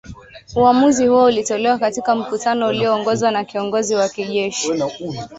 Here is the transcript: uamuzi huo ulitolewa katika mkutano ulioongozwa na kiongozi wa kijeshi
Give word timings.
uamuzi 0.55 1.07
huo 1.07 1.23
ulitolewa 1.23 1.77
katika 1.79 2.15
mkutano 2.15 2.67
ulioongozwa 2.67 3.31
na 3.31 3.43
kiongozi 3.45 3.95
wa 3.95 4.09
kijeshi 4.09 4.71